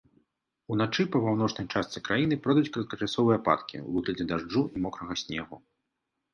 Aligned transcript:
Уначы 0.75 1.03
па 1.15 1.21
паўночнай 1.25 1.67
частцы 1.73 1.97
краіны 2.09 2.39
пройдуць 2.47 2.71
кароткачасовыя 2.79 3.37
ападкі 3.43 3.75
ў 3.85 3.99
выглядзе 3.99 4.25
дажджу 4.35 4.61
і 4.77 4.87
мокрага 4.89 5.13
снегу. 5.27 5.55